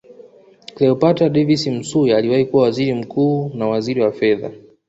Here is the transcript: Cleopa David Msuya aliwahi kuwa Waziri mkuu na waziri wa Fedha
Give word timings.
Cleopa 0.75 1.13
David 1.13 1.69
Msuya 1.69 2.17
aliwahi 2.17 2.45
kuwa 2.45 2.63
Waziri 2.63 2.93
mkuu 2.93 3.51
na 3.55 3.67
waziri 3.67 4.01
wa 4.01 4.11
Fedha 4.11 4.51